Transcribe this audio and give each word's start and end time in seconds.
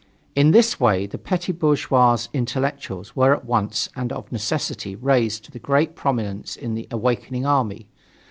In 0.35 0.49
this 0.49 0.79
way, 0.79 1.05
the 1.05 1.19
petty 1.19 1.51
bourgeois 1.51 2.17
intellectuals 2.33 3.15
were 3.15 3.35
at 3.35 3.45
once 3.45 3.87
and 3.95 4.11
of 4.11 4.31
necessity 4.31 4.95
raised 4.95 5.53
to 5.53 5.59
great 5.59 5.93
prominence 5.95 6.55
in 6.55 6.73
the 6.73 6.87
awakening 6.89 7.45
army. 7.45 7.85